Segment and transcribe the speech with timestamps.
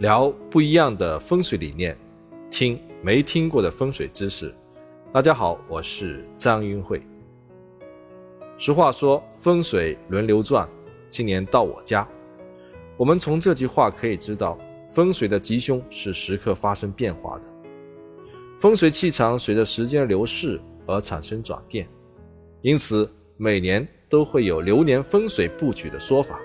[0.00, 1.94] 聊不一样的风水理念，
[2.50, 4.50] 听没听过的风水知识。
[5.12, 6.98] 大家好，我是张云慧。
[8.56, 10.66] 俗话说风水轮流转，
[11.10, 12.08] 今年到我家。
[12.96, 14.56] 我们从这句话可以知道，
[14.88, 17.44] 风水的吉凶是时刻发生变化的，
[18.58, 21.86] 风水气场随着时间流逝而产生转变，
[22.62, 23.06] 因此
[23.36, 26.40] 每年都会有流年风水布局的说法。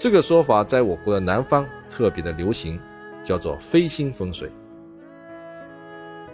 [0.00, 2.80] 这个说法在我国的南方特别的流行，
[3.22, 4.50] 叫做飞星风水。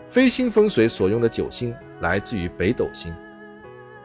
[0.07, 3.13] 飞星风水所用的九星来自于北斗星。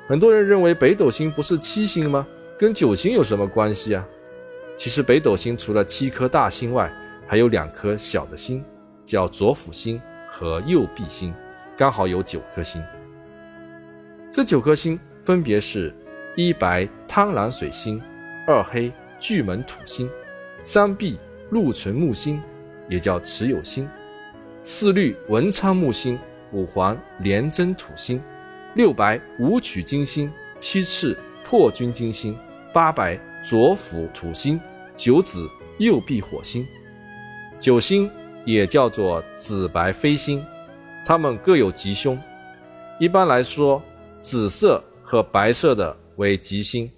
[0.07, 2.25] 很多人认为北斗星不是七星吗？
[2.57, 4.03] 跟九星有什么关系啊？
[4.75, 6.91] 其实北斗星除了七颗大星外，
[7.27, 8.65] 还有两颗小的星，
[9.05, 11.31] 叫左辅星和右弼星，
[11.77, 12.83] 刚好有九颗星。
[14.31, 15.93] 这九颗星分别是：
[16.35, 18.01] 一白贪狼水星，
[18.47, 18.91] 二黑。
[19.21, 20.09] 巨门土星，
[20.63, 21.17] 三碧
[21.51, 22.41] 禄存木星，
[22.89, 23.85] 也叫持有星；
[24.63, 26.19] 四绿文昌木星，
[26.51, 28.19] 五黄廉贞土星，
[28.73, 32.35] 六白武曲金星，七赤破军金星，
[32.73, 34.59] 八白左辅土星，
[34.95, 35.47] 九紫
[35.77, 36.65] 右弼火星。
[37.59, 38.09] 九星
[38.43, 40.43] 也叫做紫白飞星，
[41.05, 42.19] 它们各有吉凶。
[42.99, 43.79] 一般来说，
[44.19, 46.91] 紫色和白色的为吉星。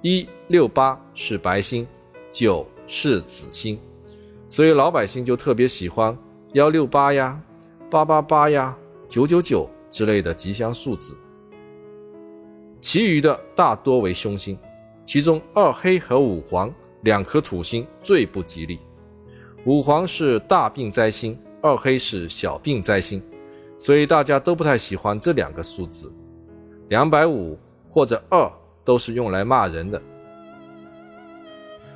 [0.00, 1.84] 一六八是白星，
[2.30, 3.76] 九是紫星，
[4.46, 6.16] 所以老百姓就特别喜欢
[6.52, 7.42] 幺六八呀、
[7.90, 11.16] 八八八呀、九九九之类的吉祥数字。
[12.78, 14.56] 其余的大多为凶星，
[15.04, 18.78] 其中二黑和五黄两颗土星最不吉利。
[19.66, 23.20] 五黄是大病灾星，二黑是小病灾星，
[23.76, 26.12] 所以大家都不太喜欢这两个数字。
[26.90, 27.58] 两百五
[27.90, 28.48] 或者二。
[28.86, 29.98] 都是用来骂人的。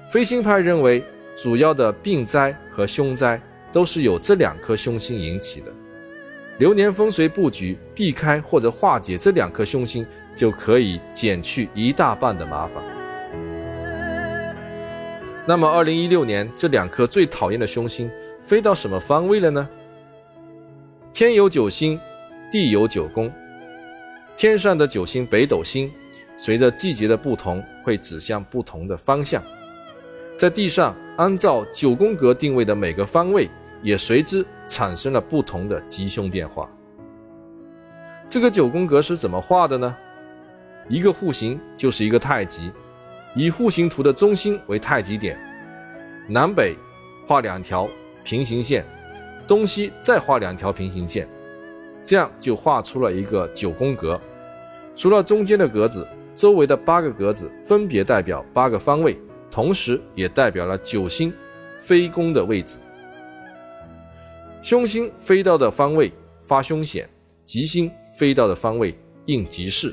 [0.09, 1.05] 飞星派认为，
[1.37, 3.39] 主要的病灾和凶灾
[3.70, 5.67] 都是由这两颗凶星引起的。
[6.57, 12.83] 流年风水布局，避开或者化解这两颗凶星，就可以减去一大半的麻烦。
[15.46, 18.11] 那么，二零一六年这两颗最讨厌的凶星
[18.42, 19.69] 飞到什么方位了呢？
[21.13, 22.01] 天有九星，
[22.51, 23.30] 地有九宫。
[24.39, 25.92] 天上的九星北斗星。
[26.39, 29.42] 随着季节的不同，会指向不同的方向。
[30.39, 33.51] 在地上按照九宫格定位的每个方位，
[33.83, 36.71] 也随之产生了不同的吉凶变化。
[38.29, 39.97] 这个九宫格是怎么画的呢？
[40.89, 42.71] 一个户型就是一个太极，
[43.35, 45.37] 以户型图的中心为太极点，
[46.29, 46.77] 南北
[47.27, 47.89] 画两条
[48.23, 48.85] 平行线，
[49.45, 51.29] 东西再画两条平行线，
[52.01, 54.20] 这样就画出了一个九宫格。
[54.95, 56.07] 除了中间的格子。
[56.37, 59.20] 周围的八个格子分别代表八个方位，
[59.58, 61.33] 同时也代表了九星
[61.74, 62.79] 飞宫的位置。
[64.63, 67.11] 凶星飞到的方位发凶险，
[67.45, 68.96] 吉星飞到的方位
[69.27, 69.92] 应吉事，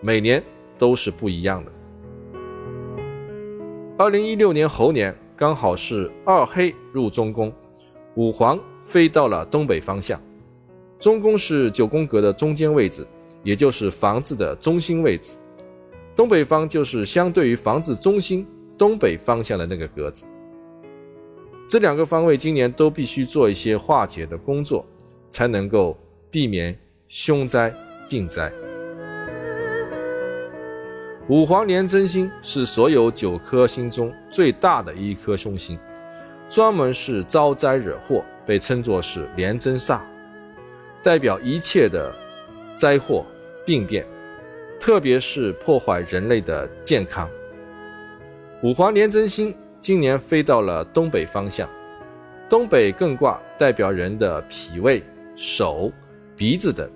[0.00, 0.42] 每年
[0.76, 1.72] 都是不一样的。
[3.96, 7.52] 二零一六年猴年刚好是二黑入中宫，
[8.16, 10.20] 五黄飞到了东北方向。
[10.98, 13.06] 中宫是九宫格的中间位置，
[13.44, 15.38] 也就是房子的中心位置。
[16.16, 18.44] 东北方就是相对于房子中心
[18.78, 20.24] 东北方向的那个格子。
[21.68, 24.86] 这两个方位今年都必须做一些化解的工作，
[25.28, 25.98] 才能够
[26.30, 26.78] 避免
[27.08, 27.74] 凶灾
[28.08, 28.52] 病灾。
[31.28, 35.76] 五黄连真星是所有九颗星中最大的一颗凶星，
[36.48, 40.02] 专门是招灾惹祸，被称作是连真煞，
[41.02, 42.14] 代表一切的
[42.76, 43.26] 灾祸
[43.64, 44.06] 病变。
[44.78, 47.28] 特别是破坏人类的健康。
[48.62, 51.68] 五黄连真星今年飞到了东北方向，
[52.48, 55.02] 东北艮卦代表人的脾胃、
[55.36, 55.92] 手、
[56.34, 56.90] 鼻子等。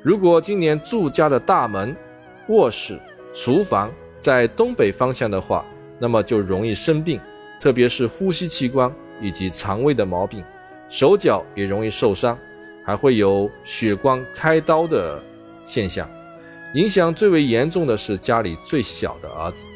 [0.00, 1.94] 如果今年住家的大门、
[2.46, 3.00] 卧室、
[3.34, 3.90] 厨房
[4.20, 5.64] 在东北方向的话，
[5.98, 7.20] 那么就容易生病，
[7.60, 8.90] 特别是呼吸器官
[9.20, 10.44] 以及肠胃的毛病，
[10.88, 12.38] 手脚也容易受伤，
[12.84, 15.20] 还会有血光开刀的
[15.64, 16.08] 现象。
[16.74, 19.66] 影响最为严重的是家里最小的儿子。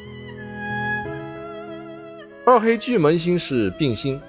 [2.43, 4.19] 二黑巨门星是病星，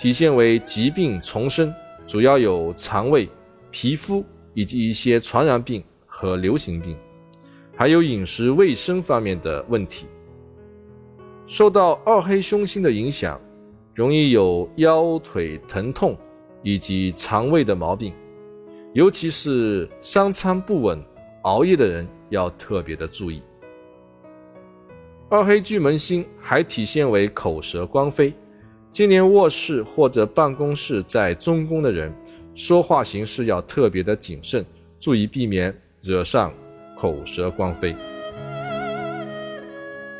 [0.00, 1.72] 体现为疾病丛生，
[2.04, 3.28] 主要有肠胃、
[3.70, 4.24] 皮肤
[4.54, 6.96] 以及一些传染病和流行病，
[7.76, 10.06] 还有饮食卫生方面的问题。
[11.46, 13.40] 受到二黑凶星的影响，
[13.94, 16.16] 容易有腰腿疼痛
[16.60, 18.12] 以及肠胃的毛病，
[18.94, 21.00] 尤其是三餐不稳。
[21.42, 23.42] 熬夜的人要特别的注意。
[25.34, 28.32] 二黑巨门星还体现为口舌光飞，
[28.92, 32.14] 今年卧室或者办公室在中宫的人，
[32.54, 34.64] 说话行事要特别的谨慎，
[35.00, 36.54] 注意避免惹上
[36.96, 37.96] 口舌光飞。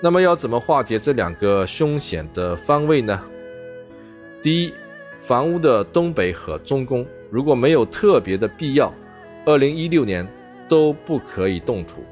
[0.03, 3.23] 那么要怎么化解这两个凶险的方位呢？
[4.43, 4.75] 第一，
[5.21, 8.93] 房屋的东北和中宫如果没有特别的必要，
[9.45, 10.27] 二零一六年
[10.69, 12.03] 都不可以动土。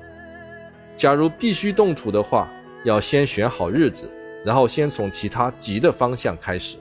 [0.95, 2.49] 假如必须动土的话，
[2.85, 4.11] 要先选好日子。
[4.45, 6.77] 然后先从其他吉的方向开始。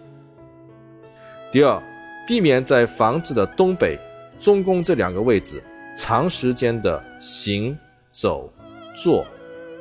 [1.52, 1.80] 第二，
[2.28, 4.00] 避免在房子的东北、
[4.40, 5.62] 中宫这两个位置
[5.96, 7.78] 长时间的行
[8.10, 8.52] 走、
[8.96, 9.24] 坐、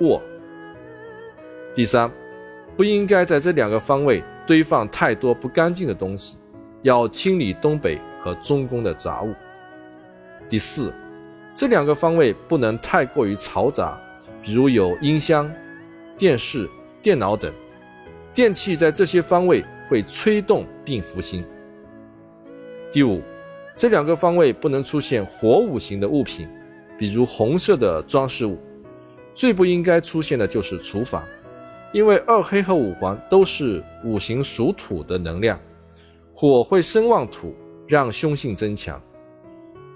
[0.02, 0.20] 卧。
[1.75, 2.11] 第三，
[2.76, 6.37] 不应该在这两个方位堆放太多不干净的东西，
[6.82, 9.32] 要清理东北和中宫的杂物。
[10.50, 10.93] 第四，
[11.55, 13.99] 这两个方位不能太过于嘈杂，
[14.43, 15.50] 比如有音箱、
[16.20, 16.69] 电视、
[17.00, 17.50] 电脑等。
[18.34, 21.43] 电器在这些方位会催动并浮心。
[22.93, 23.22] 第五，
[23.75, 26.46] 这两个方位不能出现火五行的物品，
[26.99, 28.58] 比如红色的装饰物。
[29.34, 31.25] 最不应该出现的就是厨房，
[31.90, 35.58] 因为二黑和五黄都是五行属土的能量，
[36.34, 37.55] 火会生旺土，
[37.88, 39.00] 让凶性增强。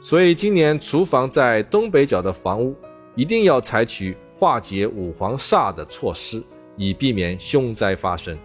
[0.00, 2.74] 所以今年厨房在东北角的房屋
[3.14, 6.44] 一定要采取化解五黄煞的措施。
[6.76, 8.36] 以避免凶灾发生。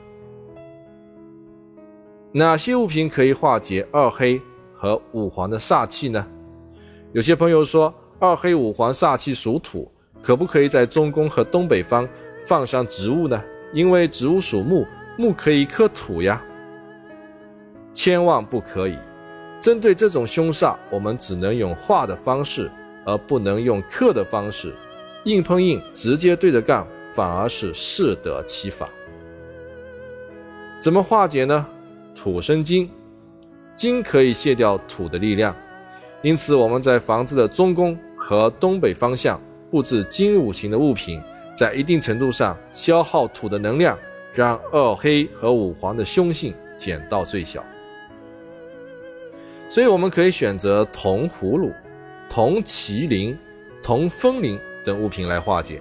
[2.32, 4.40] 哪些物品可以化解二黑
[4.72, 6.26] 和五黄的煞气呢？
[7.12, 9.92] 有些朋友说，二黑五黄煞气属土，
[10.22, 12.08] 可不可以在中宫和东北方
[12.46, 13.44] 放上植物呢？
[13.74, 14.86] 因为植物属木，
[15.18, 16.40] 木可以克土呀。
[17.92, 18.96] 千万不可以！
[19.60, 22.70] 针对这种凶煞，我们只能用化的方式，
[23.08, 24.72] 而不能用克的方式，
[25.26, 26.86] 硬碰硬，直接对着干。
[27.12, 28.88] 反而是适得其反。
[30.80, 31.68] 怎么化解呢？
[32.16, 32.90] 土生金，
[33.76, 35.54] 金可以卸掉土的力量，
[36.22, 41.20] 因此我们在房子的中宫和东北方向布置金五行的物品，
[41.54, 43.98] 在一定程度上消耗土的能量，
[44.34, 47.66] 让二黑和五黄的凶性减到最小。
[49.68, 51.74] 所以我们可以选择铜葫芦、
[52.30, 53.38] 铜麒麟、
[53.82, 54.58] 铜风铃
[54.90, 55.80] 等物品来化解。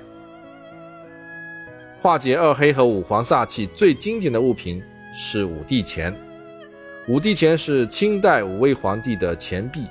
[2.03, 4.83] 化解二黑和五黄煞气最经典的物品
[5.15, 6.15] 是五帝钱。
[7.09, 9.87] 五帝钱是清代五位皇帝的钱币，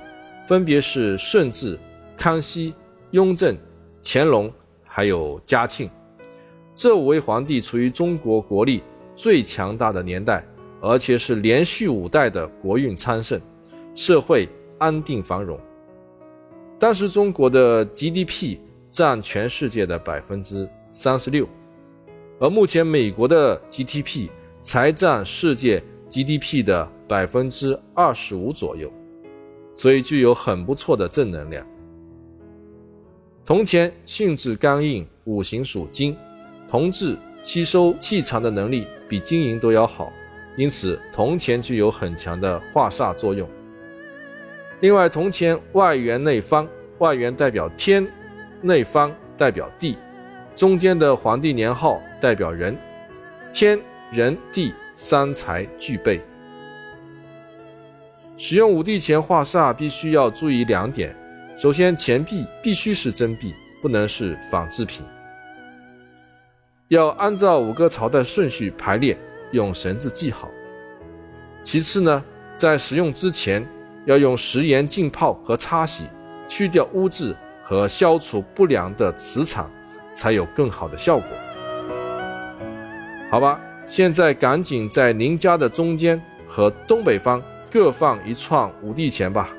[0.46, 1.76] 分别是顺治、
[2.16, 2.72] 康熙、
[3.10, 3.58] 雍正、
[4.04, 4.48] 乾隆，
[4.84, 5.90] 还有嘉庆。
[6.76, 8.84] 这五位皇帝处于中国国力
[9.16, 10.44] 最强大的年代，
[10.80, 13.40] 而且是连续五代的国运昌盛，
[13.96, 14.48] 社会
[14.78, 15.58] 安定繁荣。
[16.78, 18.56] 当时中国的 GDP
[18.98, 21.48] 占全世界的百分之三十六。
[22.40, 24.28] 而目前，美国的 GDP
[24.60, 25.80] 才占世界
[26.10, 28.92] GDP 的百分之二十五左右，
[29.72, 31.64] 所以具有很不错的正能量。
[33.44, 36.16] 铜钱性质刚硬，五行属金，
[36.66, 40.12] 铜质吸收气场的能力比金银都要好，
[40.56, 43.48] 因此铜钱具有很强的化煞作用。
[44.80, 46.66] 另外，铜钱外圆内方，
[46.98, 48.04] 外圆代表天，
[48.62, 49.96] 内方代表地。
[50.56, 52.76] 中间的皇帝年号代表人，
[53.52, 53.78] 天
[54.10, 56.20] 人地三才具备。
[58.36, 61.14] 使用五帝钱化煞，必须要注意两点：
[61.56, 65.04] 首先，钱币必须是真币，不能是仿制品；
[66.88, 69.16] 要按照五个朝代顺序排列，
[69.52, 70.48] 用绳子系好。
[71.62, 72.24] 其次呢，
[72.56, 73.64] 在使用之前，
[74.06, 76.06] 要用食盐浸泡和擦洗，
[76.48, 77.36] 去掉污渍
[77.68, 79.70] 和消除不良的磁场。
[80.10, 81.26] 才有更好的效果，
[83.30, 83.60] 好吧？
[83.86, 89.50] 现在赶紧在您家的中间和东北方各放一串五帝钱吧，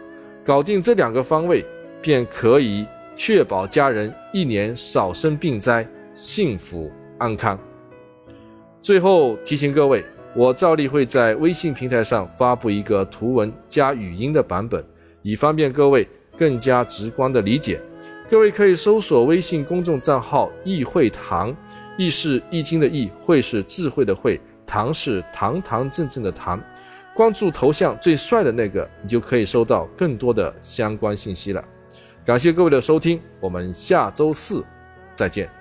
[0.43, 1.63] 搞定这两个方位，
[2.01, 2.85] 便可以
[3.15, 7.57] 确保家人一年少生病灾，幸福安康。
[8.81, 10.03] 最后提醒各位，
[10.35, 14.83] 我照例会在微信平台上发布一个图文加语音的版本，
[15.21, 16.05] 以方便各位
[16.37, 17.79] 更加直观的理解。
[18.29, 21.55] 各位可以搜索微信公众账号“易会堂”，
[21.97, 26.61] 易是易经的易，会是智慧的会，堂是堂堂正正的堂。
[27.15, 31.65] 关注头像最帅的那个，你就可以收到更多的相关信息了。
[32.23, 34.63] 感谢各位的收听，我们下周四
[35.15, 35.58] 再见。